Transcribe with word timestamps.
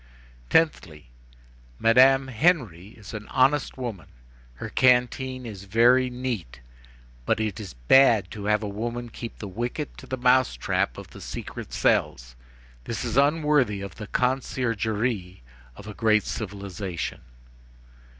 "Tenthly: 0.49 1.11
Mme. 1.77 2.25
Henry 2.29 2.87
is 2.97 3.13
an 3.13 3.27
honest 3.27 3.77
woman; 3.77 4.07
her 4.55 4.67
canteen 4.67 5.45
is 5.45 5.65
very 5.65 6.09
neat; 6.09 6.59
but 7.23 7.39
it 7.39 7.59
is 7.59 7.75
bad 7.75 8.31
to 8.31 8.45
have 8.45 8.63
a 8.63 8.67
woman 8.67 9.09
keep 9.09 9.37
the 9.37 9.47
wicket 9.47 9.95
to 9.99 10.07
the 10.07 10.17
mouse 10.17 10.55
trap 10.55 10.97
of 10.97 11.11
the 11.11 11.21
secret 11.21 11.71
cells. 11.71 12.35
This 12.85 13.05
is 13.05 13.15
unworthy 13.15 13.81
of 13.81 13.93
the 13.97 14.07
Conciergerie 14.07 15.43
of 15.75 15.85
a 15.85 15.93
great 15.93 16.23
civilization." 16.23 17.21